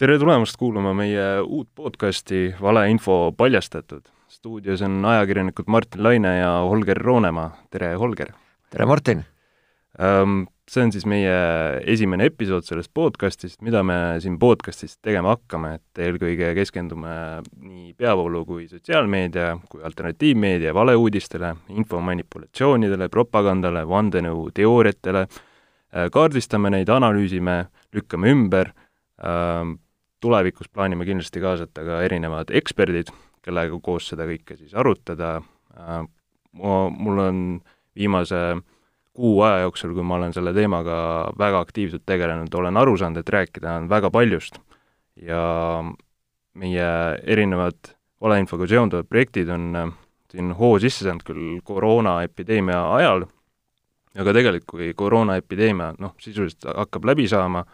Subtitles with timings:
[0.00, 4.06] tere tulemast kuulama meie uut podcasti Valeinfo paljastatud.
[4.32, 8.30] stuudios on ajakirjanikud Martin Laine ja Holger Roonemaa, tere Holger!
[8.70, 9.20] tere Martin!
[10.70, 11.34] See on siis meie
[11.84, 17.12] esimene episood sellest podcastist, mida me siin podcastis tegema hakkame, et eelkõige keskendume
[17.60, 25.26] nii peavoolu kui sotsiaalmeedia kui alternatiivmeedia valeuudistele, infomanipulatsioonidele, propagandale, vandenõuteooriatele,
[26.16, 28.72] kaardistame neid, analüüsime, lükkame ümber,
[30.20, 33.12] tulevikus plaanime kindlasti kaasata ka erinevad eksperdid,
[33.44, 35.38] kellega koos seda kõike siis arutada,
[36.52, 37.38] mul on
[37.96, 38.60] viimase
[39.16, 40.98] kuu aja jooksul, kui ma olen selle teemaga
[41.38, 44.60] väga aktiivselt tegelenud, olen aru saanud, et rääkida on väga paljust.
[45.20, 45.40] Ja
[46.56, 46.86] meie
[47.28, 49.92] erinevad valeinfoga seonduvad projektid on äh,
[50.30, 53.26] siin hoo sisse saanud küll koroonaepideemia ajal,
[54.18, 57.64] aga tegelikult, kui koroonaepideemia noh, sisuliselt hakkab läbi saama,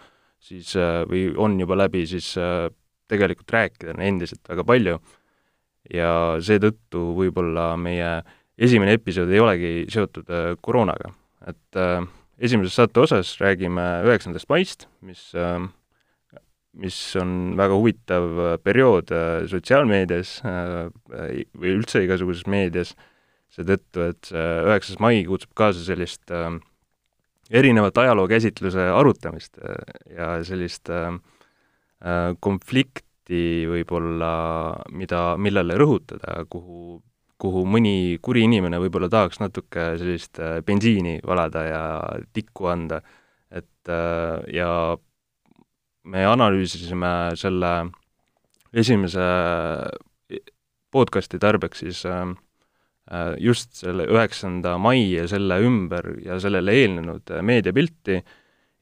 [0.42, 2.66] siis äh, või on juba läbi, siis äh,
[3.10, 4.98] tegelikult rääkida on endiselt väga palju.
[5.94, 6.10] Ja
[6.42, 8.10] seetõttu võib-olla meie
[8.58, 10.30] esimene episood ei olegi seotud
[10.64, 11.12] koroonaga.
[11.46, 12.00] Et äh,
[12.38, 15.60] esimeses saate osas räägime üheksandast maist, mis äh,
[16.76, 20.88] mis on väga huvitav äh, periood äh, sotsiaalmeedias äh,
[21.56, 22.94] või üldse igasuguses meedias,
[23.56, 26.50] seetõttu, et see üheksas mai kutsub kaasa sellist äh,
[27.50, 29.82] erinevat ajalookäsitluse arutamist äh,
[30.16, 31.12] ja sellist äh,
[32.04, 34.32] äh konflikti võib-olla,
[34.94, 37.02] mida, millele rõhutada, kuhu
[37.36, 41.82] kuhu mõni kuri inimene võib-olla tahaks natuke sellist bensiini valada ja
[42.32, 43.02] tikku anda,
[43.52, 43.90] et
[44.56, 44.70] ja
[46.08, 47.72] me analüüsisime selle
[48.72, 49.26] esimese
[50.96, 52.24] podcasti tarbeks siis äh,
[53.38, 58.16] just selle üheksanda mai ja selle ümber ja sellele eelnenud meediapilti,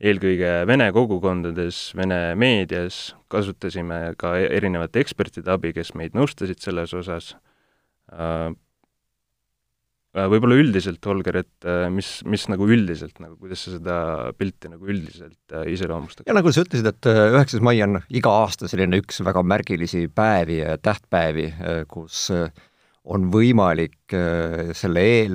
[0.00, 6.96] eelkõige vene kogukondades, vene meedias, kasutasime ka e-, erinevate ekspertide abi, kes meid nõustasid selles
[6.96, 7.34] osas
[8.13, 8.51] Äh,
[10.14, 13.96] äh, võib-olla üldiselt, Holger, et äh, mis, mis nagu üldiselt nagu, kuidas sa seda
[14.39, 16.29] pilti nagu üldiselt iseloomustad?
[16.29, 20.61] ja nagu sa ütlesid, et üheksas mai on iga aasta selline üks väga märgilisi päevi
[20.61, 21.48] ja tähtpäevi,
[21.90, 22.29] kus
[23.04, 24.14] on võimalik
[24.76, 25.34] selle eel,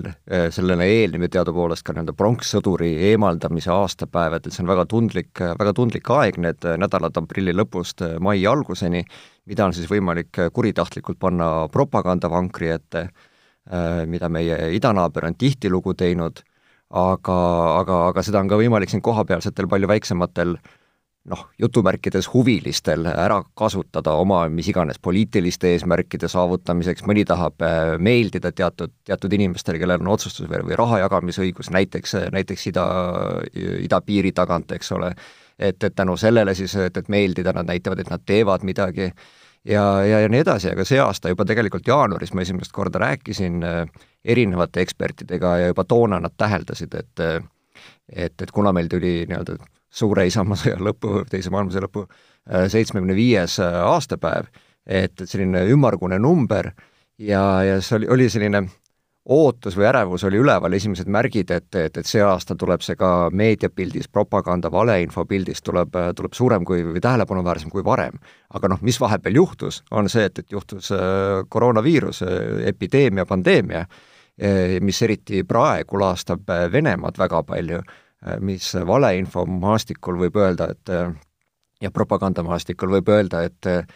[0.49, 5.31] sellele eelnev ju teadupoolest ka nii-öelda pronkssõduri eemaldamise aastapäev, et, et see on väga tundlik,
[5.37, 9.03] väga tundlik aeg, need nädalad aprilli lõpust mai alguseni,
[9.49, 13.05] mida on siis võimalik kuritahtlikult panna propagandavankri ette,
[13.69, 16.41] äh, mida meie idanaaber on tihtilugu teinud,
[16.89, 17.39] aga,
[17.79, 20.57] aga, aga seda on ka võimalik siin kohapealsetel palju väiksematel
[21.29, 28.51] noh, jutumärkides huvilistel ära kasutada oma mis iganes poliitiliste eesmärkide saavutamiseks, mõni tahab äh, meeldida
[28.55, 32.87] teatud, teatud inimestele, kellel on otsustus- või, või raha jagamisõigus, näiteks, näiteks ida,
[33.83, 35.11] idapiiri tagant, eks ole,
[35.59, 39.09] et, et tänu sellele siis, et, et meeldida, nad näitavad, et nad teevad midagi
[39.65, 43.63] ja, ja, ja nii edasi, aga see aasta juba tegelikult jaanuaris ma esimest korda rääkisin
[43.63, 43.83] äh,
[44.23, 47.27] erinevate ekspertidega ja juba toona nad täheldasid, et
[48.09, 49.55] et, et kuna meil tuli nii-öelda
[49.89, 54.51] suure isamaasõja lõpu, teise maailmasõja lõpu äh, seitsmekümne viies aastapäev,
[54.85, 56.71] et, et selline ümmargune number
[57.17, 58.67] ja, ja see oli, oli selline
[59.29, 63.29] ootus või ärevus oli üleval, esimesed märgid, et, et, et see aasta tuleb see ka
[63.35, 68.17] meediapildis, propaganda, valeinfo pildis tuleb, tuleb suurem kui, või tähelepanuväärsem kui varem.
[68.53, 73.85] aga noh, mis vahepeal juhtus, on see, et, et juhtus äh, koroonaviirus, äh, epideemia, pandeemia,
[73.85, 77.83] äh, mis eriti praegu laastab Venemaad väga palju,
[78.43, 80.91] mis valeinfo maastikul võib öelda, et
[81.79, 83.89] ja propagandamaastikul võib öelda, et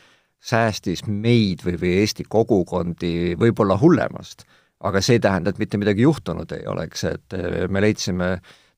[0.44, 4.46] säästis meid või, või Eesti kogukondi võib-olla hullemast
[4.84, 7.36] aga see ei tähenda, et mitte midagi juhtunud ei oleks, et
[7.72, 8.30] me leidsime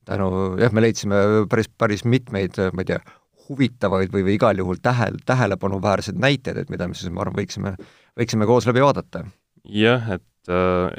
[0.06, 0.28] tänu,
[0.60, 3.00] jah, me leidsime päris, päris mitmeid, ma ei tea,
[3.46, 7.74] huvitavaid või, või igal juhul tähel, tähelepanuväärseid näiteid, et mida me siis, ma arvan, võiksime,
[8.18, 9.24] võiksime koos läbi vaadata.
[9.70, 10.90] jah, et äh,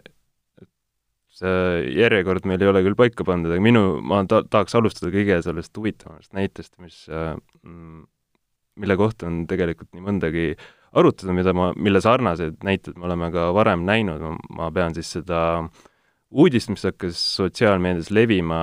[1.37, 5.39] see järjekord meil ei ole küll paika pandud, aga minu, ma ta-, tahaks alustada kõige
[5.45, 7.35] sellest huvitavamast näitest, mis äh,
[8.77, 13.29] mille kohta on tegelikult nii mõndagi äh, arutada, mida ma, mille sarnaseid näiteid me oleme
[13.33, 14.23] ka varem näinud,
[14.56, 15.39] ma pean siis seda
[16.31, 18.59] uudist, mis hakkas sotsiaalmeedias levima,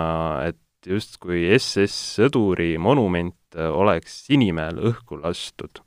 [0.48, 5.80] et justkui SS-sõduri monument oleks Sinimäel õhku lastud,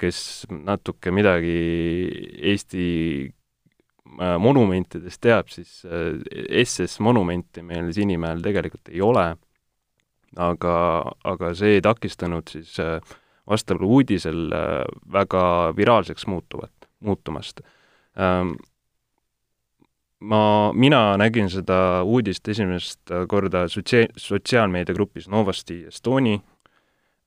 [0.00, 1.58] kes natuke midagi
[2.52, 2.86] Eesti
[3.26, 3.34] äh,
[4.18, 6.18] monumentidest teab, siis äh,
[6.64, 9.26] SS-monumenti meil Sinimäel tegelikult ei ole,
[10.36, 10.74] aga,
[11.24, 12.98] aga see ei takistanud siis äh,
[13.50, 15.44] vastaval uudisel äh, väga
[15.76, 17.62] viraalseks muutuvat, muutumast.
[18.18, 18.54] Ähm,
[20.20, 20.42] ma,
[20.74, 26.40] mina nägin seda uudist esimest korda sotsia-, sotsiaalmeediagrupis Novosti Estoni,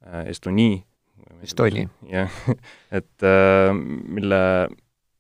[0.08, 0.84] äh, Estoni,
[1.42, 1.88] vist oli.
[2.16, 2.40] jah,
[2.92, 4.44] et äh, mille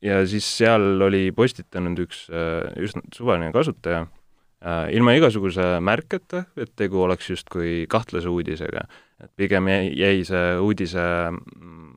[0.03, 6.73] ja siis seal oli postitanud üks äh, üsna suvaline kasutaja äh, ilma igasuguse märketa, et
[6.79, 8.87] tegu oleks justkui kahtlase uudisega.
[9.23, 11.93] et pigem jäi, jäi see uudise mm,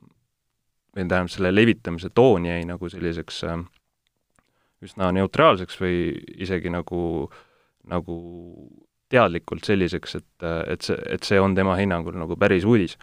[0.95, 3.59] või tähendab, selle levitamise toon jäi nagu selliseks äh,
[4.85, 5.99] üsna neutraalseks või
[6.37, 7.27] isegi nagu,
[7.89, 8.17] nagu
[9.11, 12.97] teadlikult selliseks, et, et see, et see on tema hinnangul nagu päris uudis.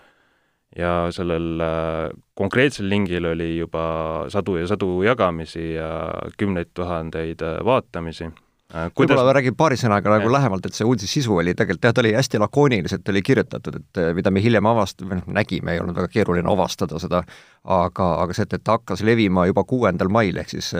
[0.78, 3.84] Ja sellel äh, konkreetsel lingil oli juba
[4.32, 5.90] sadu ja sadu jagamisi ja
[6.38, 8.26] kümneid tuhandeid äh, vaatamisi.
[8.74, 9.14] Äh, kuidas...
[9.14, 12.14] võib-olla räägib paari sõnaga nagu lähemalt, et see uudise sisu oli tegelikult jah, ta oli
[12.16, 16.10] hästi lakooniliselt oli kirjutatud, et mida me hiljem avast-, või noh, nägime, ei olnud väga
[16.16, 17.22] keeruline avastada seda,
[17.62, 20.72] aga, aga see, et, et ta hakkas levima juba kuuendal mail, ehk siis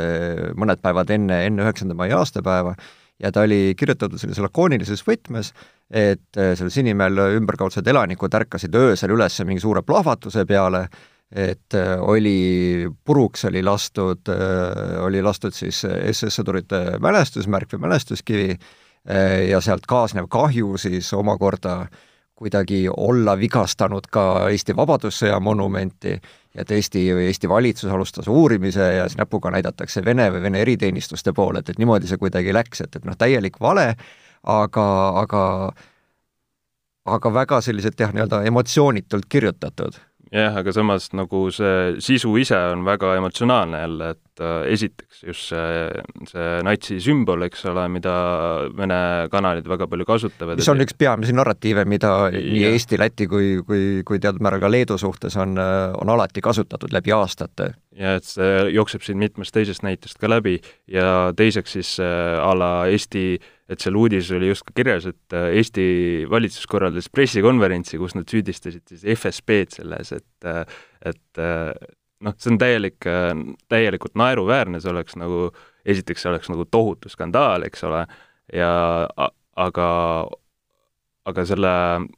[0.59, 2.75] mõned päevad enne, enne üheksanda mai aastapäeva,
[3.23, 5.53] ja ta oli kirjutatud sellises lakoonilises võtmes,
[5.95, 10.89] et seal Sinimäel ümberkaudsed elanikud ärkasid öösel üles mingi suure plahvatuse peale,
[11.35, 19.45] et äh, oli, puruks oli lastud, äh, oli lastud siis SS-sõdurite mälestusmärk või mälestuskivi äh,
[19.51, 21.85] ja sealt kaasnev kahju siis omakorda
[22.35, 26.15] kuidagi olla vigastanud ka Eesti Vabadussõja monumenti
[26.55, 31.63] et Eesti, Eesti valitsus alustas uurimise ja siis näpuga näidatakse Vene või Vene eriteenistuste poole,
[31.63, 33.95] et, et niimoodi see kuidagi läks, et, et noh, täielik vale,
[34.45, 34.87] aga,
[35.23, 35.45] aga
[37.05, 39.99] aga väga sellised jah, nii-öelda emotsioonitult kirjutatud.
[40.33, 45.49] Jah, aga samas nagu see sisu ise on väga emotsionaalne jälle, et äh, esiteks just
[45.53, 48.15] see, see natsi sümbol, eks ole, mida
[48.75, 48.99] Vene
[49.33, 50.61] kanalid väga palju kasutavad.
[50.61, 52.43] mis on üks peamisi narratiive, mida ja.
[52.43, 56.95] nii Eesti, Läti kui, kui, kui teatud määral ka Leedu suhtes on, on alati kasutatud
[56.95, 57.75] läbi aastate.
[57.95, 60.59] ja et see jookseb siin mitmest teisest näitest ka läbi
[60.91, 65.09] ja teiseks siis äh, a la Eesti äh, et seal uudises oli just ka kirjas,
[65.09, 65.87] et äh, Eesti
[66.31, 70.65] valitsus korraldas pressikonverentsi, kus nad süüdistasid siis FSB-d selles, et äh,
[71.05, 71.73] et äh,
[72.25, 73.09] noh, see on täielik,
[73.73, 75.49] täielikult naeruväärne, see oleks nagu,
[75.87, 78.05] esiteks see oleks nagu tohutu skandaal, eks ole,
[78.55, 78.71] ja
[79.57, 79.91] aga
[81.25, 81.71] aga selle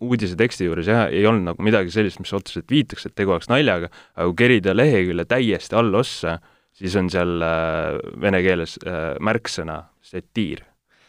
[0.02, 3.46] uudise teksti juures jah, ei olnud nagu midagi sellist, mis otseselt viitaks, et tegu oleks
[3.52, 6.40] naljaga, aga kui kerida lehekülje täiesti allossa,
[6.74, 7.38] siis on seal
[8.22, 8.74] vene keeles
[9.22, 10.64] märksõna satiir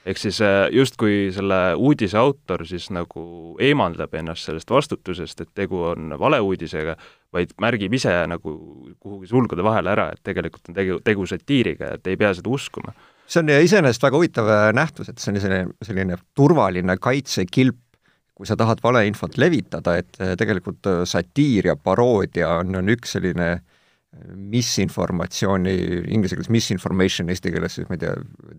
[0.07, 3.23] ehk siis äh, justkui selle uudise autor siis nagu
[3.63, 6.95] eemaldab ennast sellest vastutusest, et tegu on valeuudisega,
[7.35, 8.53] vaid märgib ise nagu
[8.95, 12.95] kuhugi sulgude vahele ära, et tegelikult on tegu, tegu satiiriga, et ei pea seda uskuma.
[13.27, 17.83] see on iseenesest väga huvitav äh, nähtus, et see on selline, selline turvaline kaitsekilp,
[18.37, 23.51] kui sa tahad valeinfot levitada, et äh, tegelikult satiir ja paroodia on, on üks selline
[23.57, 23.65] äh,
[24.35, 25.73] misinformatsiooni,
[26.13, 28.13] inglise keeles misinformation, eesti keeles siis ma ei tea,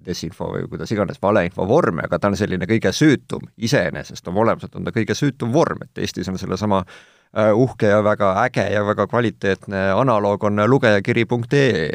[0.07, 4.77] desinfo või kuidas iganes, valeinfo vorm, aga ta on selline kõige süütum, iseenesest oma olemuselt
[4.79, 8.85] on ta kõige süütum vorm, et Eestis on sellesama äh, uhke ja väga äge ja
[8.87, 11.91] väga kvaliteetne analoog on lugejakiri.ee,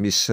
[0.00, 0.24] mis,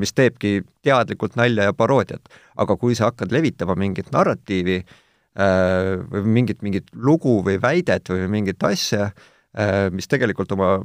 [0.00, 2.28] mis teebki teadlikult nalja ja paroodiat.
[2.56, 8.28] aga kui sa hakkad levitama mingit narratiivi äh, või mingit, mingit lugu või väidet või
[8.28, 9.10] mingit asja,
[9.56, 10.80] äh, mis tegelikult oma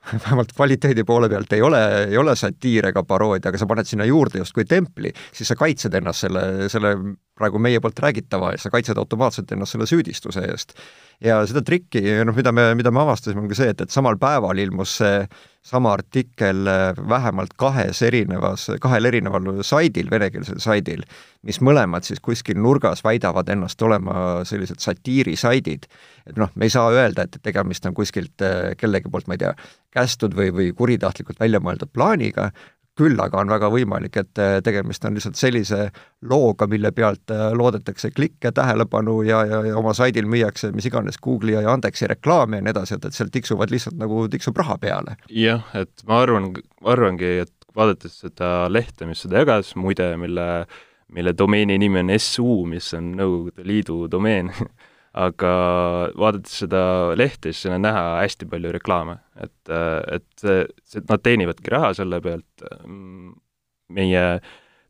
[0.24, 4.06] vähemalt kvaliteedi poole pealt ei ole, ei ole satiir ega paroodia, aga sa paned sinna
[4.08, 6.94] juurde justkui templi, siis sa kaitsed ennast selle, selle
[7.40, 10.74] praegu meie poolt räägitava eest, sa kaitsed automaatselt ennast selle süüdistuse eest.
[11.24, 14.16] ja seda trikki, noh, mida me, mida me avastasime, on ka see, et, et samal
[14.20, 15.24] päeval ilmus see
[15.62, 21.04] sama artikkel äh, vähemalt kahes erinevas, kahel erineval saidil, venekeelsel saidil,
[21.46, 25.86] mis mõlemad siis kuskil nurgas väidavad ennast olema sellised satiirisaidid.
[26.26, 29.44] et noh, me ei saa öelda, et tegemist on kuskilt äh, kellegi poolt, ma ei
[29.44, 29.54] tea,
[29.92, 32.50] kästud või, või kuritahtlikult välja mõeldud plaaniga,
[33.00, 35.86] küll aga on väga võimalik, et äh, tegemist on lihtsalt sellise
[36.28, 41.18] looga, mille pealt äh, loodetakse klikke, tähelepanu ja, ja, ja oma saidil müüakse mis iganes
[41.22, 44.76] Google'i ja Yandexi reklaame ja nii edasi, et, et sealt tiksuvad lihtsalt nagu tiksub raha
[44.82, 45.16] peale.
[45.32, 46.52] jah, et ma arvan,
[46.84, 50.50] arvangi, et vaadates seda lehte, mis seda jagas, muide, mille
[51.10, 54.52] mille domeeni nimi on SU, mis on Nõukogude Liidu domeen
[55.18, 55.52] aga
[56.18, 56.82] vaadates seda
[57.18, 61.92] lehte, siis seal on näha hästi palju reklaame, et, et see, see, nad teenivadki raha
[61.98, 62.66] selle pealt,
[63.90, 64.24] meie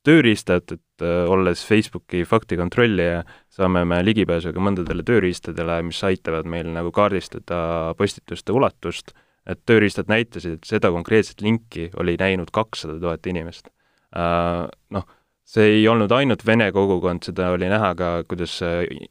[0.04, 3.22] tööriistad, et olles Facebooki faktikontrollija,
[3.52, 9.14] saame me ligipääsu ka mõndadele tööriistadele, mis aitavad meil nagu kaardistada postituste ulatust,
[9.48, 13.72] et tööriistad näitasid, et seda konkreetset linki oli näinud kakssada tuhat inimest.
[14.10, 15.08] Noh
[15.50, 18.60] see ei olnud ainult vene kogukond, seda oli näha ka, kuidas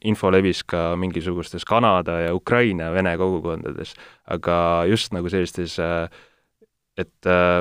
[0.08, 3.91] info levis ka mingisugustes Kanada ja Ukraina vene kogukondades,
[4.31, 4.55] aga
[4.88, 5.75] just nagu sellistes,
[7.00, 7.60] et äh,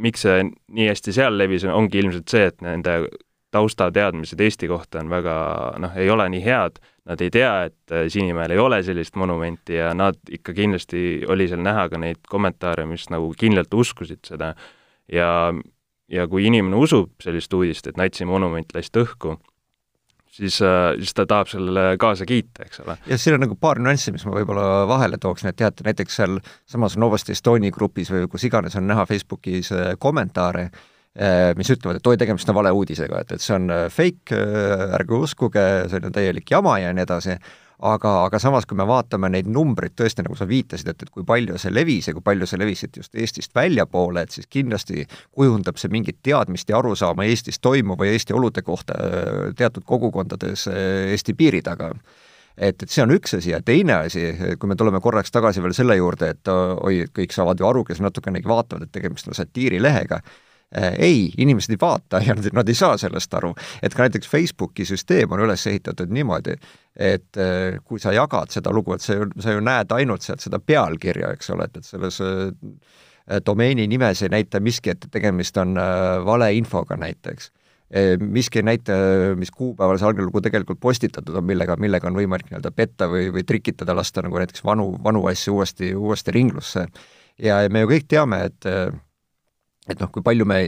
[0.00, 3.02] miks see nii hästi seal levis, ongi ilmselt see, et nende
[3.50, 5.34] taustateadmised Eesti kohta on väga
[5.82, 6.78] noh, ei ole nii head,
[7.10, 11.48] nad ei tea, et äh, Sinimäel ei ole sellist monumenti ja nad ikka kindlasti, oli
[11.50, 14.54] seal näha ka neid kommentaare, mis nagu kindlalt uskusid seda.
[15.10, 15.30] ja,
[16.10, 19.36] ja kui inimene usub sellist uudist, et Natsi monument lasti õhku,
[20.26, 22.98] siis, äh, siis ta tahab sellele kaasa kiita, eks ole.
[23.06, 26.38] ja siin on nagu paar nüanssi, mis ma võib-olla vahele tooksin, et teate, näiteks seal
[26.68, 30.70] samas Novosti Estonia grupis või kus iganes on näha Facebookis kommentaare,
[31.18, 34.92] Äh, mis ütlevad, et oi, tegemist on valeuudisega, et, et see on äh, fake, äh,
[34.94, 37.34] ärge uskuge, see on täielik jama ja nii edasi,
[37.82, 41.24] aga, aga samas, kui me vaatame neid numbreid tõesti, nagu sa viitasid, et, et kui
[41.26, 45.06] palju see levis ja kui palju see levis just Eestist väljapoole, et siis kindlasti
[45.36, 48.98] kujundab see mingit teadmist ja arusaama Eestis toimuva ja Eesti olude kohta
[49.56, 51.92] teatud kogukondades Eesti piiri taga.
[52.60, 54.26] Et, et see on üks asi ja teine asi,
[54.60, 58.02] kui me tuleme korraks tagasi veel selle juurde, et oi, kõik saavad ju aru, kes
[58.04, 62.96] natukenegi vaatavad, et tegemist on satiirilehega Äh, ei, inimesed ei vaata ja nad, ei saa
[63.00, 63.54] sellest aru.
[63.82, 66.54] et ka näiteks Facebooki süsteem on üles ehitatud niimoodi,
[66.94, 70.44] et äh, kui sa jagad seda lugu, et sa ju, sa ju näed ainult sealt
[70.44, 75.58] seda pealkirja, eks ole, et, et selles äh, domeeni nimes ei näita miski, et tegemist
[75.60, 75.74] on
[76.26, 77.50] valeinfoga näiteks
[78.22, 78.94] miski ei näita,
[79.34, 83.32] mis kuupäeval see algne lugu tegelikult postitatud on, millega, millega on võimalik nii-öelda petta või,
[83.34, 86.84] või trikitada, lasta nagu näiteks vanu, vanu asju uuesti, uuesti ringlusse.
[87.42, 88.68] ja me ju kõik teame, et
[89.88, 90.64] et noh, kui palju me,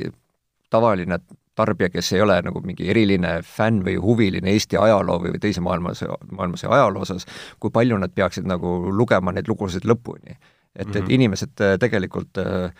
[0.71, 1.21] tavaline
[1.59, 6.16] tarbija, kes ei ole nagu mingi eriline fänn või huviline Eesti ajaloo või teise maailmasõja,
[6.33, 7.28] maailmasõja ajaloo osas,
[7.61, 10.38] kui palju nad peaksid nagu lugema neid lugusid lõpuni.
[10.75, 10.97] et mm, -hmm.
[10.97, 11.12] et mhm.
[11.12, 12.73] inimesed äh, tegelikult äh,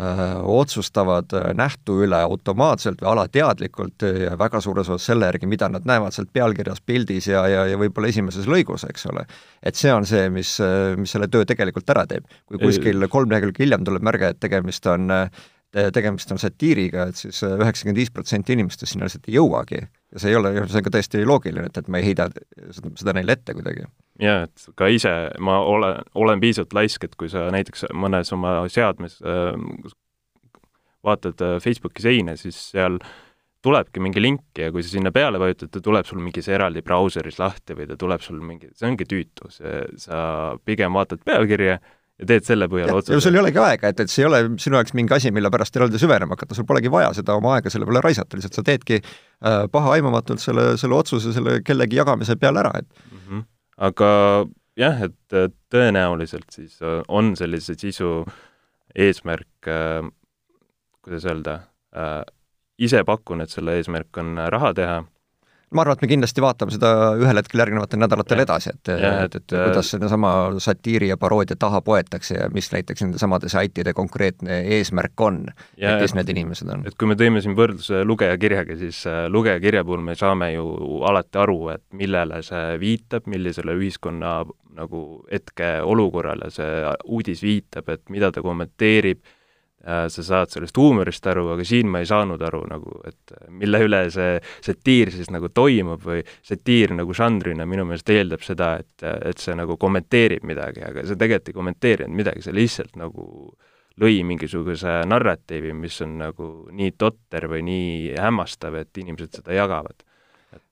[0.00, 5.68] äh, otsustavad äh, nähtu üle automaatselt või alateadlikult ja väga suures osas selle järgi, mida
[5.68, 9.26] nad näevad sealt pealkirjas, pildis ja, ja, ja võib-olla esimeses lõigus, eks ole.
[9.62, 10.58] et see on see, mis,
[10.96, 12.24] mis selle töö tegelikult ära teeb.
[12.46, 15.28] kui kuskil kolm lehekülge hiljem tuleb märge, et tegemist on äh,
[15.72, 19.82] tegemist on satiiriga, et siis äh, üheksakümmend viis protsenti inimestest sinna lihtsalt ei jõuagi.
[20.12, 22.30] ja see ei ole, see on ka täiesti loogiline, et, et ma ei heida
[22.72, 23.84] seda, seda neile ette kuidagi.
[24.22, 28.60] jaa, et ka ise ma olen, olen piisavalt laisk, et kui sa näiteks mõnes oma
[28.72, 29.92] seadmes äh,
[31.04, 32.96] vaatad äh, Facebooki seina, siis seal
[33.64, 37.40] tulebki mingi link ja kui sa sinna peale vajutad, ta tuleb sul mingis eraldi brauseris
[37.42, 40.20] lahti või ta tuleb sul mingi, see ongi tüütu, see, sa
[40.64, 41.76] pigem vaatad pealkirja
[42.18, 43.16] ja teed selle põhjal otsuse.
[43.16, 45.50] ja sul ei olegi aega, et, et see ei ole sinu jaoks mingi asi, mille
[45.54, 48.64] pärast eraldi süvenema hakata, sul polegi vaja seda oma aega selle peale raisata, lihtsalt sa
[48.66, 53.20] teedki äh, pahaaimamatult selle, selle otsuse selle kellegi jagamise peale ära, et mm.
[53.26, 53.44] -hmm.
[53.90, 54.10] aga
[54.78, 55.38] jah, et
[55.74, 58.24] tõenäoliselt siis äh, on sellise sisu
[58.96, 60.02] eesmärk äh,,
[61.04, 61.60] kuidas öelda
[61.94, 62.24] äh,,
[62.78, 64.98] ise pakun, et selle eesmärk on raha teha
[65.74, 69.54] ma arvan, et me kindlasti vaatame seda ühel hetkel järgnevatel nädalatel edasi, et, et, et
[69.54, 70.32] kuidas sedasama
[70.64, 75.42] satiiri ja paroodia taha poetakse ja mis näiteks nende samade saitide konkreetne eesmärk on,
[75.76, 76.86] et kes need inimesed on.
[76.88, 80.68] et kui me tõime siin võrdluse lugejakirjaga, siis äh, lugejakirja puhul me saame ju
[81.08, 84.40] alati aru, et millele see viitab, millisele ühiskonna
[84.78, 89.37] nagu hetkeolukorrale see uudis viitab, et mida ta kommenteerib Äh,
[89.84, 93.80] sa saad sellest huumorist aru, aga siin ma ei saanud aru nagu, et äh, mille
[93.86, 99.06] üle see satiir siis nagu toimub või satiir nagu žanrina minu meelest eeldab seda, et,
[99.30, 103.28] et see nagu kommenteerib midagi, aga see tegelikult ei kommenteerinud midagi, see lihtsalt nagu
[103.98, 110.04] lõi mingisuguse narratiivi, mis on nagu nii totter või nii hämmastav, et inimesed seda jagavad.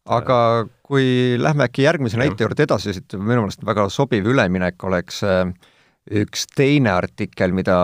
[0.06, 5.22] aga kui lähme äkki järgmise näite juurde edasi, siit minu meelest väga sobiv üleminek oleks
[5.26, 5.46] äh,
[6.06, 7.76] üks teine artikkel, mida,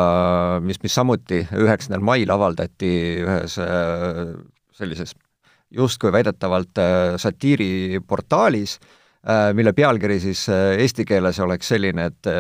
[0.62, 2.92] mis, mis samuti üheksandal mail avaldati
[3.24, 4.28] ühes äh,
[4.76, 5.16] sellises
[5.72, 8.76] justkui väidetavalt äh, satiiriportaalis,
[9.26, 12.32] äh, mille pealkiri siis eesti keeles oleks selline, et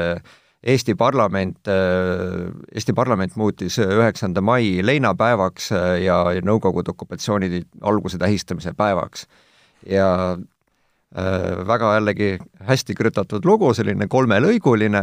[0.62, 5.72] Eesti parlament, Eesti parlament muutis üheksanda mai leinapäevaks
[6.04, 9.26] ja, Nõukogude okupatsiooni alguse tähistamise päevaks.
[9.90, 10.38] ja
[11.66, 15.02] väga jällegi hästi kirjutatud lugu, selline kolmelõiguline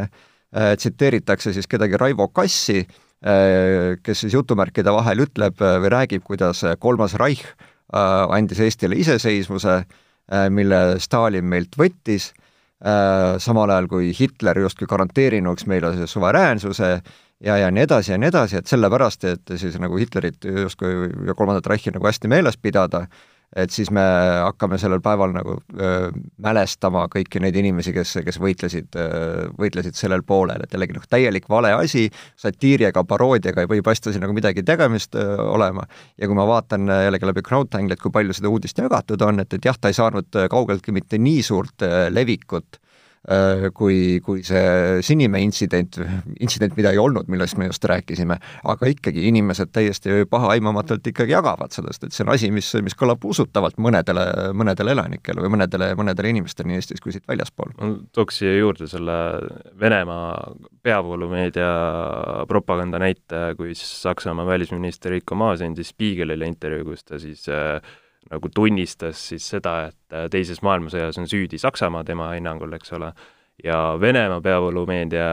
[0.51, 6.63] tsiteeritakse siis kedagi Raivo Kassi, äh, kes siis jutumärkide vahel ütleb äh, või räägib, kuidas
[6.79, 7.45] kolmas Reich
[7.89, 9.79] andis Eestile iseseisvuse,
[10.53, 12.27] mille Stalin meilt võttis,
[13.41, 16.91] samal ajal kui Hitler justkui garanteerinuks meile suveräänsuse
[17.43, 21.33] ja, ja nii edasi ja nii edasi, et sellepärast, et siis nagu Hitlerit justkui ja
[21.33, 23.07] kolmandat Reichi nagu hästi meeles pidada,
[23.55, 24.01] et siis me
[24.43, 26.09] hakkame sellel päeval nagu öö,
[26.41, 28.97] mälestama kõiki neid inimesi, kes, kes võitlesid,
[29.57, 32.07] võitlesid sellel poolel, et jällegi noh, täielik vale asi,
[32.39, 35.87] satiiri ega paroodiaga ei või paista siin nagu midagi tegemist öö, olema,
[36.17, 39.57] ja kui ma vaatan jällegi läbi Crowdtangli, et kui palju seda uudist jagatud on, et,
[39.57, 42.81] et jah, ta ei saanud kaugeltki mitte nii suurt öö, levikut,
[43.75, 45.99] kui, kui see Sinimäe intsident,
[46.39, 48.37] intsident, mida ei olnud, millest me just rääkisime,
[48.71, 52.95] aga ikkagi inimesed täiesti pahaaimamatult ikkagi jagavad seda, sest et see on asi, mis, mis
[52.97, 57.75] kõlab usutavalt mõnedele, mõnedele elanikele või mõnedele, mõnedele inimestele nii Eestis kui siit väljaspool.
[57.79, 59.17] ma tooks siia juurde selle
[59.79, 61.71] Venemaa peavoolumeedia
[62.47, 67.81] propaganda näite, kui Saksamaa välisminister Heiko Maas andis Spiegelile intervjuu, kus ta siis äh,
[68.29, 73.11] nagu tunnistas siis seda, et äh, Teises maailmasõjas on süüdi Saksamaa tema hinnangul, eks ole,
[73.63, 75.27] ja Venemaa peavoolumeedia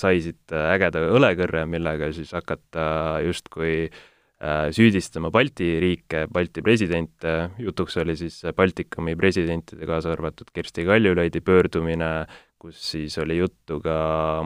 [0.00, 7.36] sai siit äh, ägeda õlekõrre, millega siis hakata justkui äh, süüdistama Balti riike, Balti presidente,
[7.60, 12.12] jutuks oli siis Baltikumi presidentide, kaasa arvatud Kersti Kaljulaidi pöördumine,
[12.58, 13.96] kus siis oli juttu ka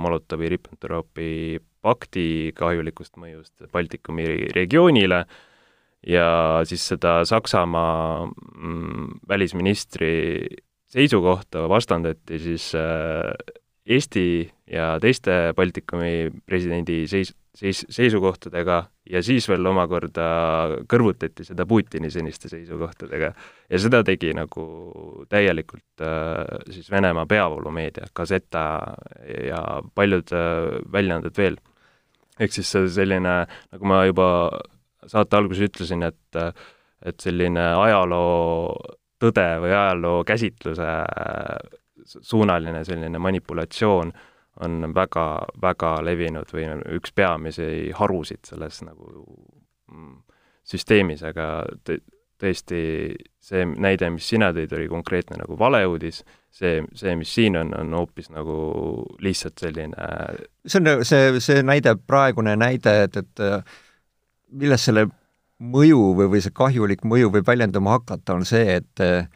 [0.02, 5.23] Molotovi-Ribbentropi pakti kahjulikust mõjust Baltikumi regioonile
[6.07, 10.47] ja siis seda Saksamaa mm, välisministri
[10.88, 13.33] seisukohta vastandati siis äh,
[13.88, 20.26] Eesti ja teiste Baltikumi presidendi seis, seis, seisukohtadega ja siis veel omakorda
[20.90, 23.33] kõrvutati seda Putini seniste seisukohtadega.
[23.71, 28.64] ja seda tegi nagu täielikult äh, siis Venemaa peavoolumeedia, Gazeta
[29.49, 29.62] ja
[29.95, 31.57] paljud äh, väljaanded veel.
[32.38, 34.28] ehk siis selline, nagu ma juba
[35.09, 36.43] saate alguses ütlesin, et
[37.07, 38.75] et selline ajaloo
[39.23, 40.88] tõde või ajaloo käsitluse
[42.05, 44.12] suunaline selline manipulatsioon
[44.67, 45.27] on väga,
[45.62, 46.67] väga levinud või
[46.99, 49.07] üks peamisi harusid selles nagu
[49.93, 50.15] mm,
[50.67, 51.49] süsteemis, aga
[52.38, 52.81] tõesti
[53.43, 56.23] see näide, mis sina tõid, oli konkreetne nagu valeuudis,
[56.55, 58.59] see, see, mis siin on, on hoopis nagu
[59.25, 60.11] lihtsalt selline
[60.67, 63.45] see on see, see näide, praegune näide, et, et
[64.50, 65.07] milles selle
[65.59, 69.28] mõju või, või see kahjulik mõju võib väljenduma hakata, on see, et eh,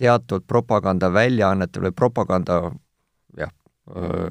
[0.00, 2.62] teatud propagandaväljaannetel või propaganda
[3.36, 3.52] jah,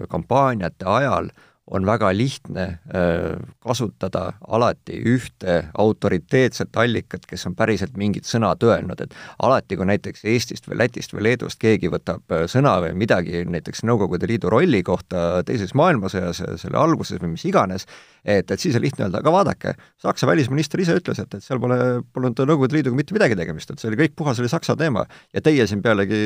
[0.10, 7.98] kampaaniate ajal äh, on väga lihtne äh, kasutada alati ühte autoriteetset allikat, kes on päriselt
[7.98, 9.14] mingit sõna öelnud, et
[9.46, 13.84] alati, kui näiteks Eestist või Lätist või Leedust keegi võtab äh, sõna või midagi näiteks
[13.86, 17.86] Nõukogude Liidu rolli kohta Teises maailmasõjas, selle alguses või mis iganes,
[18.26, 21.62] et, et siis on lihtne öelda, aga vaadake, Saksa välisminister ise ütles, et, et seal
[21.62, 21.78] pole,
[22.14, 25.06] polnud Nõukogude Liiduga mitte midagi tegemist, et see oli kõik puhas, oli Saksa teema.
[25.34, 26.18] ja teie siin pealegi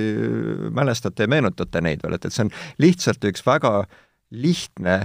[0.71, 3.84] mälestate ja meenutate neid veel, et, et see on lihtsalt üks väga
[4.34, 4.97] lihtne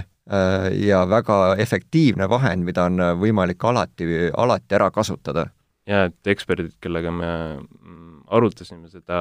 [0.85, 5.49] ja väga efektiivne vahend, mida on äh, võimalik alati, alati ära kasutada.
[5.89, 9.19] jaa, et eksperdid, kellega me mm, arutasime seda,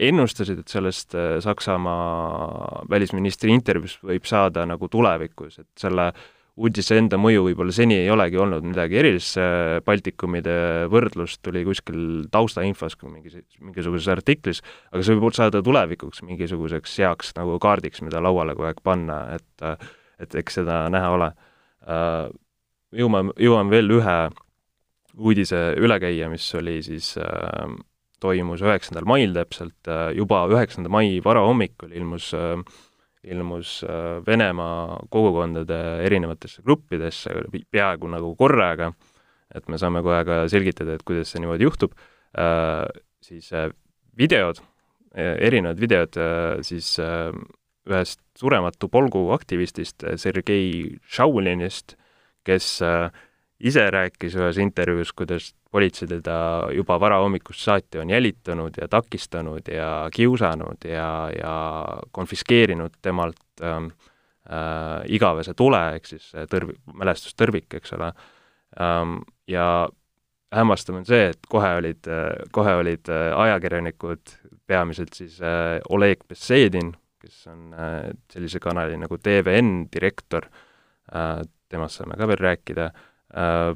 [0.00, 6.12] ennustasid, et sellest äh, Saksamaa välisministri intervjuust võib saada nagu tulevikus, et selle
[6.56, 12.26] uudise enda mõju võib-olla seni ei olegi olnud midagi erilist, see Baltikumide võrdlus tuli kuskil
[12.32, 14.60] taustainfos mingi, mingisuguses artiklis,
[14.92, 19.64] aga see võib saada tulevikuks mingisuguseks heaks nagu kaardiks, mida lauale kogu aeg panna, et
[19.64, 21.30] äh, et eks seda näha ole.
[21.88, 22.28] Äh,
[22.94, 24.16] jõuame, jõuame veel ühe
[25.18, 27.74] uudise üle käia, mis oli siis äh,
[28.22, 32.32] toimus üheksandal mail täpselt, äh, juba üheksanda mai varahommikul ilmus
[33.22, 33.84] ilmus
[34.26, 37.30] Venemaa kogukondade erinevatesse gruppidesse
[37.70, 38.88] peaaegu nagu korraga,
[39.54, 41.94] et me saame kohe ka selgitada, et kuidas see niimoodi juhtub,
[43.22, 43.52] siis
[44.18, 44.58] videod,
[45.14, 46.18] erinevad videod
[46.66, 46.96] siis
[47.88, 51.96] ühest surematu polgu aktivistist Sergei Šaulinist,
[52.46, 53.08] kes äh,
[53.62, 56.36] ise rääkis ühes intervjuus, kuidas politsei teda
[56.74, 61.54] juba varahommikust saati on jälitanud ja takistanud ja kiusanud ja, ja
[62.12, 63.88] konfiskeerinud temalt äh,
[65.06, 68.12] igavese tule, ehk siis tõrvi, mälestustõrvik, eks ole.
[68.82, 69.88] Ähm,, ja
[70.52, 72.08] hämmastav on see, et kohe olid,
[72.52, 74.34] kohe olid ajakirjanikud,
[74.68, 75.38] peamiselt siis
[75.88, 76.90] Oleg Bessedin,
[77.22, 80.48] kes on äh, sellise kanali nagu TVN direktor,
[81.14, 82.88] äh, temast saame ka veel rääkida,
[83.38, 83.68] äh,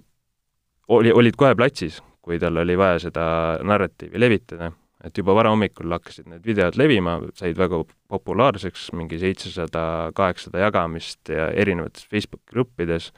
[0.97, 3.27] oli, olid kohe platsis, kui tal oli vaja seda
[3.67, 4.73] narratiivi levitada,
[5.07, 11.51] et juba varahommikul hakkasid need videod levima, said väga populaarseks, mingi seitsesada, kaheksasada jagamist ja
[11.55, 13.13] erinevates Facebooki gruppides,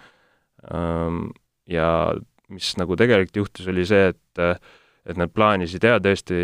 [0.74, 1.28] ähm,
[1.68, 1.88] ja
[2.52, 4.42] mis nagu tegelikult juhtus, oli see, et
[5.08, 6.38] et nad plaanisid ja tõesti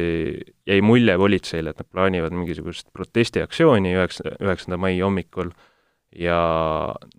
[0.67, 5.53] jäi mulje politseile, et nad plaanivad mingisugust protestiaktsiooni üheksa, üheksanda mai hommikul
[6.17, 6.39] ja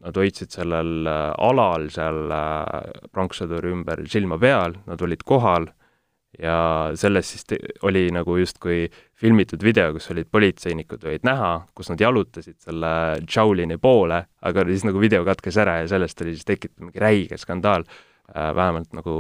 [0.02, 5.68] nad hoidsid sellel äh, alal seal äh, pronkssõduri ümber silma peal, nad olid kohal
[6.40, 6.58] ja
[7.00, 8.86] sellest siis te-, oli nagu justkui
[9.20, 12.92] filmitud video, kus olid politseinikud olid näha, kus nad jalutasid selle
[13.30, 17.40] Shaolini poole, aga siis nagu video katkes ära ja sellest oli siis tekitatud mingi räige
[17.40, 17.86] skandaal
[18.34, 19.16] vähemalt nagu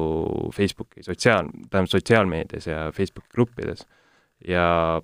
[0.56, 3.86] Facebooki sotsiaal, tähendab sotsiaalmeedias ja Facebooki gruppides.
[4.48, 5.02] ja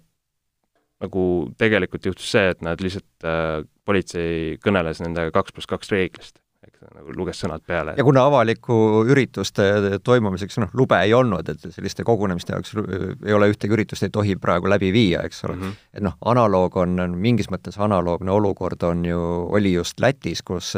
[1.02, 1.26] nagu
[1.58, 6.92] tegelikult juhtus see, et nad lihtsalt äh,, politsei kõneles nendega kaks pluss kaks reeglist eks
[6.94, 7.96] nagu luges sõnad peale.
[7.98, 8.76] ja kuna avaliku
[9.10, 12.76] ürituste toimumiseks noh, lube ei olnud, et selliste kogunemiste jaoks
[13.26, 15.90] ei ole ühtegi üritust, ei tohi praegu läbi viia, eks ole mm, -hmm.
[15.98, 20.76] et noh, analoog on, on mingis mõttes analoogne olukord on ju, oli just Lätis, kus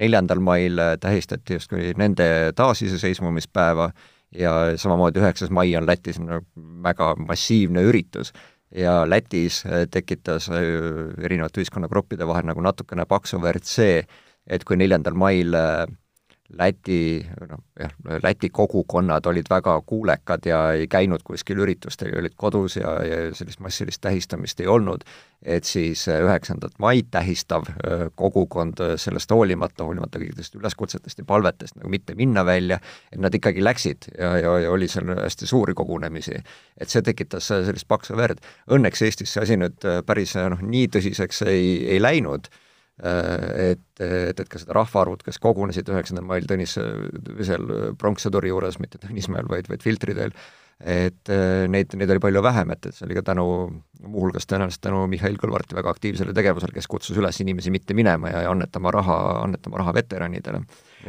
[0.00, 2.26] neljandal mail tähistati justkui nende
[2.56, 3.90] taasiseseisvumispäeva
[4.34, 6.40] ja samamoodi üheksas mai on Lätis no,
[6.82, 8.32] väga massiivne üritus.
[8.74, 9.62] Ja Lätis
[9.94, 14.00] tekitas erinevate ühiskonnagruppide vahel nagu natukene paksu verd see,
[14.46, 15.84] et kui neljandal mail äh,
[16.58, 22.34] Läti, noh jah, Läti kogukonnad olid väga kuulekad ja ei käinud kuskil üritustel ja olid
[22.36, 25.04] kodus ja, ja sellist massilist tähistamist ei olnud,
[25.42, 31.78] et siis äh, üheksandat maid tähistav äh, kogukond sellest hoolimata, hoolimata kõikidest üleskutsetest ja palvetest
[31.78, 32.78] nagu mitte minna välja,
[33.12, 36.42] et nad ikkagi läksid ja, ja, ja oli seal hästi suuri kogunemisi.
[36.78, 38.42] et see tekitas sellist paksu verd.
[38.70, 41.64] Õnneks Eestis see asi nüüd päris noh, nii tõsiseks ei,
[41.94, 42.63] ei läinud Äh,
[43.02, 49.00] et, et, et ka seda rahvaarvud, kes kogunesid üheksandal mail Tõnis, seal pronkssõduri juures, mitte
[49.02, 50.34] Tõnismäel, vaid, vaid Filtri teel,
[50.80, 53.46] et äh, neid, neid oli palju vähem, et, et see oli ka tänu,
[54.04, 58.44] muuhulgas tõenäoliselt tänu Mihhail Kõlvarti väga aktiivsele tegevusele, kes kutsus üles inimesi mitte minema ja,
[58.46, 60.62] ja annetama raha, annetama raha veteranidele.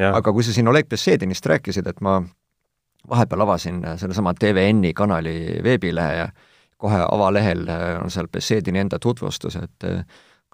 [0.10, 2.20] aga kui sa siin Oleg Bessedinist rääkisid, et ma
[3.10, 6.30] vahepeal avasin sellesama TVN-i kanali veebilehe ja
[6.78, 7.68] kohe avalehel
[8.02, 9.86] on seal Bessedini enda tutvustus, et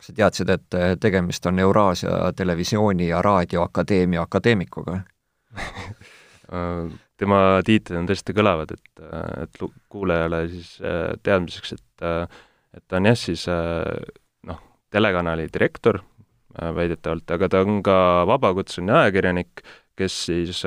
[0.01, 4.97] kas sa teadsid, et äh, tegemist on Euraasia Televisiooni ja Raadioakadeemia akadeemikuga?
[7.21, 9.61] Tema tiitlid on tõesti kõlavad, et, äh, et
[9.93, 12.07] kuulajale siis äh, teadmiseks, et
[12.71, 13.43] et ta on jah, siis
[14.47, 14.59] noh,
[14.89, 15.99] telekanali direktor
[16.57, 19.61] väidetavalt, aga ta on ka vabakutseline ajakirjanik,
[19.99, 20.63] kes siis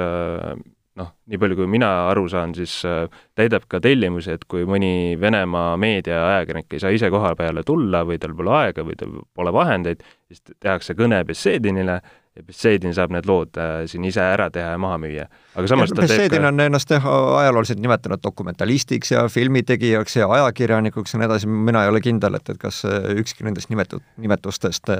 [1.01, 3.07] noh, nii palju kui mina aru saan, siis äh,
[3.39, 8.21] täidab ka tellimusi, et kui mõni Venemaa meediaajakirjanik ei saa ise koha peale tulla või
[8.23, 11.99] tal pole aega või tal pole vahendeid, siis tehakse kõne Bessedinile
[12.35, 15.27] ja Bessedin saab need lood äh, siin ise ära teha ja maha müüa.
[15.55, 16.53] aga samas ja, ta Bessedin ka...
[16.53, 17.09] on ennast jah,
[17.41, 22.55] ajalooliselt nimetanud dokumentalistiks ja filmitegijaks ja ajakirjanikuks ja nii edasi, mina ei ole kindel, et,
[22.55, 24.95] et kas äh, ükski nendest nimetud, nimetustest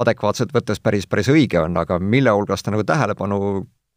[0.00, 3.42] adekvaatselt võttes päris, päris õige on, aga mille hulgas ta nagu tähelepanu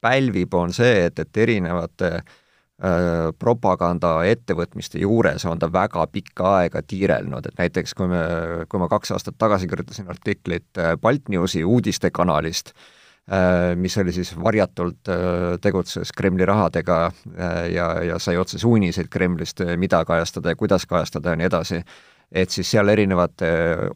[0.05, 7.49] pälvib, on see, et, et erinevate äh, propagandaettevõtmiste juures on ta väga pikka aega tiirelnud,
[7.49, 8.21] et näiteks kui me,
[8.69, 15.09] kui ma kaks aastat tagasi kirjutasin artiklit äh, Baltnewsi uudistekanalist äh,, mis oli siis varjatult
[15.09, 16.99] äh,, tegutses Kremli rahadega
[17.73, 21.81] ja, ja sai otse suuniseid Kremlist, mida kajastada ja kuidas kajastada ja nii edasi
[22.35, 23.47] et siis seal erinevate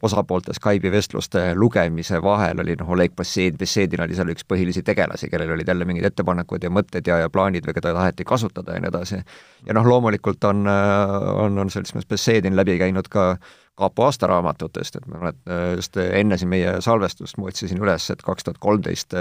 [0.05, 5.27] osapoolte Skype'i vestluste lugemise vahel oli noh, Oleg Bessed, Bessedin oli seal üks põhilisi tegelasi,
[5.31, 8.83] kellel olid jälle mingid ettepanekud ja mõtted ja, ja plaanid või keda taheti kasutada ja
[8.83, 9.19] nii edasi.
[9.67, 13.33] ja noh, loomulikult on, on, on seltsimees Bessedin läbi käinud ka
[13.79, 18.47] kapo aastaraamatutest, et ma mäletan, just enne siin meie salvestust ma otsisin üles, et kaks
[18.47, 19.15] tuhat kolmteist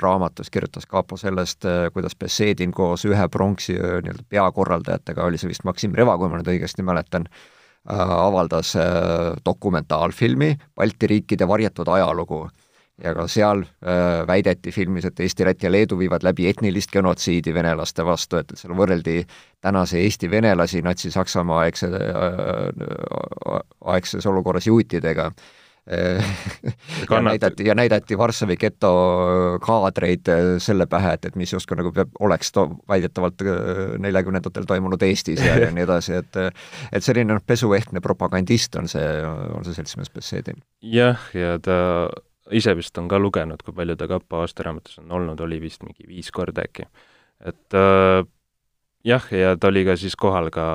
[0.00, 5.92] raamatus kirjutas Kapo sellest, kuidas Bessedin koos ühe pronksi nii-öelda peakorraldajatega, oli see vist Maksim
[5.96, 7.28] Reva, kui ma nüüd õigesti mäletan,
[7.88, 8.82] avaldas äh,
[9.44, 12.48] dokumentaalfilmi Balti riikide varjatud ajalugu.
[13.02, 17.54] Ja ka seal äh, väideti filmis, et Eesti, Läti ja Leedu viivad läbi etnilist genotsiidi
[17.54, 19.24] venelaste vastu, et, et seal võrreldi
[19.60, 23.58] tänase Eesti venelasi Natsi-Saksamaa aegse äh,,
[23.94, 25.26] aegses olukorras juutidega.
[25.26, 25.61] äh,
[27.10, 28.92] ja näidati, ja näidati Varssavi geto
[29.62, 34.68] kaadreid äh, selle pähe, et, et mis justkui nagu peab, oleks to-, väidetavalt äh, neljakümnendatel
[34.70, 36.38] toimunud Eestis ja, ja nii edasi, et
[36.92, 40.62] et selline noh, pesuehtne propagandist on see, on see seltsimees Bessedin.
[40.86, 41.78] jah, ja ta
[42.50, 46.06] ise vist on ka lugenud, kui palju ta kapo aastaraamatus on olnud, oli vist mingi
[46.08, 46.86] viis korda äkki.
[47.42, 48.22] et äh,
[49.04, 50.66] jah, ja ta oli ka siis kohal ka,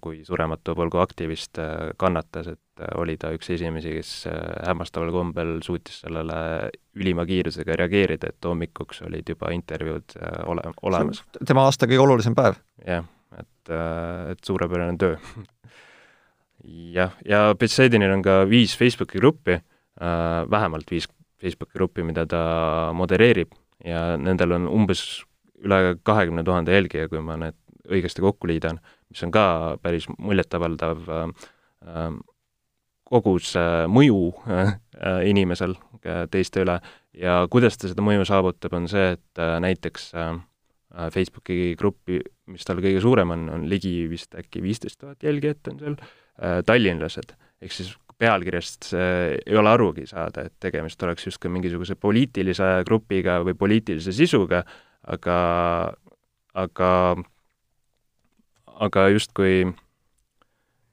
[0.00, 2.65] kui Surematu Põlgu aktivist äh, kannatas, et äh,
[3.00, 9.02] oli ta üks esimesi, kes äh, hämmastaval kombel suutis sellele ülima kiirusega reageerida, et hommikuks
[9.06, 11.22] olid juba intervjuud ole-, olemas.
[11.46, 12.60] tema aasta kõige olulisem päev?
[12.86, 13.06] jah,
[13.38, 13.74] et,
[14.32, 15.16] et suurepärane töö
[16.96, 19.60] jah, ja Betsedinil on ka viis Facebooki gruppi,
[20.50, 21.08] vähemalt viis
[21.40, 22.42] Facebooki gruppi, mida ta
[22.96, 23.52] modereerib
[23.84, 25.02] ja nendel on umbes
[25.64, 28.80] üle kahekümne tuhande jälgija, kui ma need õigesti kokku liidan,
[29.12, 31.28] mis on ka päris muljetavaldav äh,
[31.86, 32.08] äh,
[33.06, 34.74] kogus äh, mõju äh,
[35.30, 36.78] inimesel äh, teiste üle
[37.16, 40.10] ja kuidas ta seda mõju saavutab, on see, et näiteks
[41.12, 42.18] Facebooki gruppi,
[42.52, 45.96] mis tal kõige suurem on, on ligi vist äkki viisteist tuhat jälgijat on seal
[46.68, 47.32] tallinlased.
[47.64, 53.56] ehk siis pealkirjast ei ole arugi saada, et tegemist oleks justkui mingisuguse poliitilise grupiga või
[53.56, 54.62] poliitilise sisuga,
[55.08, 55.38] aga,
[56.54, 56.92] aga,
[58.88, 59.64] aga justkui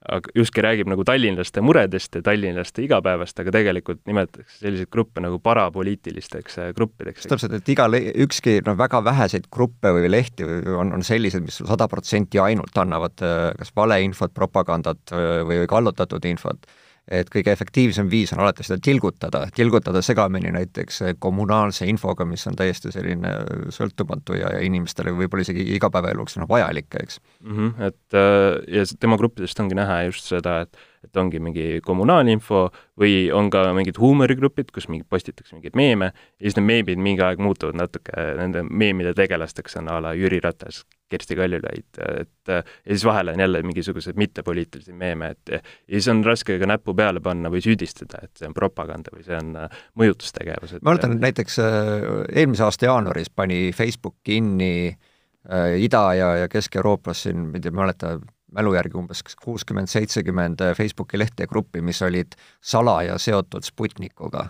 [0.09, 5.39] aga justkui räägib nagu tallinlaste muredest ja tallinlaste igapäevast, aga tegelikult nimetatakse selliseid gruppe nagu
[5.43, 7.27] parapoliitilisteks äh, gruppideks.
[7.31, 7.87] täpselt, et iga,
[8.25, 13.23] ükski noh, väga väheseid gruppe või lehti on, on sellised, mis sada protsenti ainult annavad
[13.23, 16.67] äh, kas valeinfot, propagandat äh, või kallutatud infot
[17.11, 22.55] et kõige efektiivsem viis on alati seda tilgutada, tilgutada segamini näiteks kommunaalse infoga, mis on
[22.59, 23.33] täiesti selline
[23.75, 27.53] sõltumatu ja, ja inimestele võib-olla isegi igapäevaeluks noh, vajalik, eks mm.
[27.57, 32.69] -hmm, et äh, ja tema gruppidest ongi näha just seda, et et ongi mingi kommunaalinfo
[32.99, 37.25] või on ka mingid huumorigrupid, kus mingi postitakse mingeid meeme ja siis need meemid mingi
[37.25, 42.61] aeg muutuvad natuke, nende meemide tegelasteks on a la Jüri Ratas, Kersti Kaljulaid, et ja
[42.87, 45.61] siis vahel on jälle mingisuguseid mittepoliitilisi meeme, et ja
[45.93, 49.37] siis on raske ka näppu peale panna või süüdistada, et see on propaganda või see
[49.37, 50.77] on äh, mõjutustegevus.
[50.81, 56.51] ma mäletan, et näiteks äh, eelmise aasta jaanuaris pani Facebook kinni äh, Ida- ja, ja
[56.51, 58.13] Kesk-Euroopas siin, ma ei tea, ma ei mäleta,
[58.53, 64.45] mälu järgi umbes kuuskümmend, seitsekümmend Facebooki lehte ja gruppi, mis olid salaja seotud Sputnikuga.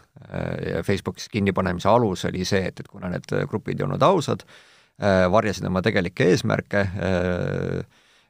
[0.73, 4.43] ja Facebookis kinnipanemise alus oli see, et, et kuna need grupid ei olnud ausad,
[5.31, 6.83] varjasid oma tegelikke eesmärke,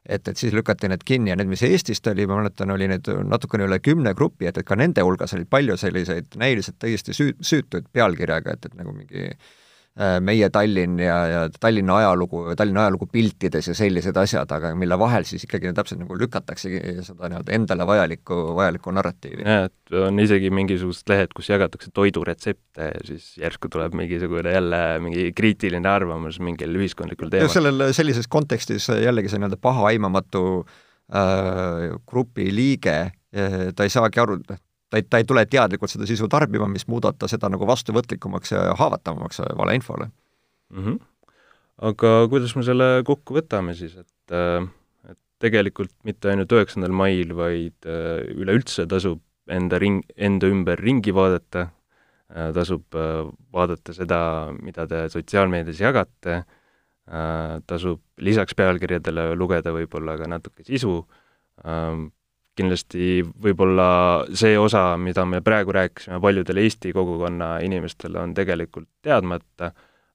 [0.04, 3.08] et, et siis lükati need kinni ja need, mis Eestist oli, ma mäletan, oli neid
[3.30, 7.36] natukene üle kümne grupi, et, et ka nende hulgas oli palju selliseid näiliselt täiesti süü-,
[7.40, 9.63] süütuid pealkirjaga, et, et nagu mingi äh, Äh,
[9.94, 15.26] meie Tallinn ja, ja Tallinna ajalugu, Tallinna ajalugu piltides ja sellised asjad, aga mille vahel
[15.28, 19.46] siis ikkagi täpselt nagu lükataksegi seda nii-öelda endale vajalikku, vajalikku narratiivi.
[19.46, 24.82] jah, et on isegi mingisugused lehed, kus jagatakse toiduretsepte ja siis järsku tuleb mingisugune jälle
[25.04, 27.54] mingi kriitiline arvamus mingil ühiskondlikul teemal.
[27.54, 30.44] sellel, sellises kontekstis jällegi see nii-öelda pahaaimamatu
[31.14, 32.98] äh, grupi liige,
[33.30, 34.63] äh, ta ei saagi aru, noh,
[34.94, 38.54] ta ei, ta ei tule teadlikult seda sisu tarbima, mis muudab ta seda nagu vastuvõtlikumaks
[38.54, 40.84] ja haavatavamaks valeinfole mm.
[40.84, 40.98] -hmm.
[41.90, 44.66] aga kuidas me selle kokku võtame siis, et äh,
[45.10, 51.12] et tegelikult mitte ainult üheksandal mail, vaid äh, üleüldse tasub enda ring, enda ümber ringi
[51.14, 51.68] vaadata,
[52.30, 52.86] äh, tasub
[53.52, 54.20] vaadata seda,
[54.62, 56.44] mida te sotsiaalmeedias jagate,
[57.68, 61.02] tasub lisaks pealkirjadele lugeda võib-olla ka natuke sisu,
[61.68, 62.06] ähm,
[62.58, 63.88] kindlasti võib-olla
[64.36, 69.72] see osa, mida me praegu rääkisime, paljudel Eesti kogukonna inimestel on tegelikult teadmata,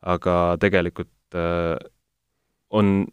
[0.08, 1.76] aga tegelikult äh,
[2.70, 3.08] on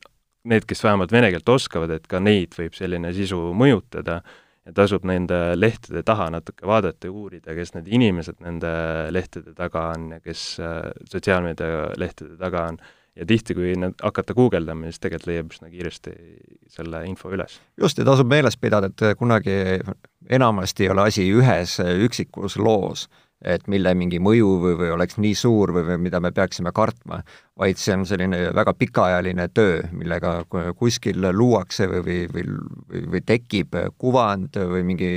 [0.47, 4.21] need, kes vähemalt vene keelt oskavad, et ka neid võib selline sisu mõjutada
[4.67, 8.71] ja tasub nende lehtede taha natuke vaadata ja uurida, kes need inimesed nende
[9.15, 10.79] lehtede taga on ja kes äh,
[11.11, 12.81] sotsiaalmeedia lehtede taga on
[13.16, 16.14] ja tihti, kui nad hakata guugeldama, siis tegelikult leiab üsna kiiresti
[16.76, 17.61] selle info üles.
[17.81, 19.55] just, ja tasub meeles pidada, et kunagi
[20.29, 23.07] enamasti ei ole asi ühes üksikus loos,
[23.44, 27.20] et mille mingi mõju või, või oleks nii suur või, või mida me peaksime kartma,
[27.59, 30.38] vaid see on selline väga pikaajaline töö, millega
[30.79, 32.46] kuskil luuakse või, või, või,
[32.92, 35.12] või, või tekib kuvand või mingi,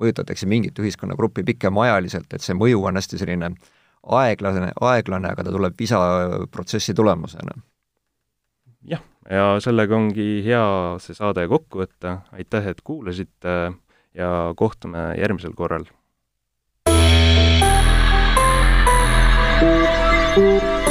[0.00, 3.68] mõjutatakse mingit ühiskonnagruppi pikemaajaliselt, et see mõju on hästi selline äh,
[4.06, 6.00] aeglane, aeglane, aga ta tuleb visa
[6.50, 7.56] protsessi tulemusena.
[8.88, 13.56] jah, ja sellega ongi hea see saade kokku võtta, aitäh, et kuulasite
[14.14, 15.84] ja kohtume järgmisel korral.
[20.40, 20.89] thank you